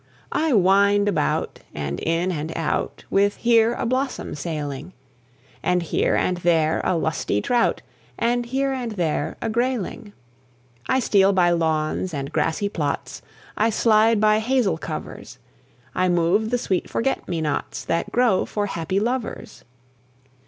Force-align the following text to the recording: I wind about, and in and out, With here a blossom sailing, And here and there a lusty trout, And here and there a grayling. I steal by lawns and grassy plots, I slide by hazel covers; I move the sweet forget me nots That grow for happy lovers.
I 0.31 0.51
wind 0.53 1.07
about, 1.07 1.59
and 1.75 1.99
in 1.99 2.31
and 2.31 2.51
out, 2.55 3.05
With 3.11 3.35
here 3.35 3.75
a 3.75 3.85
blossom 3.85 4.33
sailing, 4.33 4.93
And 5.61 5.83
here 5.83 6.15
and 6.15 6.37
there 6.37 6.81
a 6.83 6.97
lusty 6.97 7.39
trout, 7.39 7.83
And 8.17 8.47
here 8.47 8.73
and 8.73 8.93
there 8.93 9.37
a 9.43 9.49
grayling. 9.51 10.13
I 10.87 11.01
steal 11.01 11.33
by 11.33 11.51
lawns 11.51 12.15
and 12.15 12.31
grassy 12.31 12.67
plots, 12.67 13.21
I 13.55 13.69
slide 13.69 14.19
by 14.19 14.39
hazel 14.39 14.79
covers; 14.79 15.37
I 15.93 16.09
move 16.09 16.49
the 16.49 16.57
sweet 16.57 16.89
forget 16.89 17.27
me 17.27 17.39
nots 17.39 17.85
That 17.85 18.11
grow 18.11 18.47
for 18.47 18.65
happy 18.65 18.99
lovers. 18.99 19.63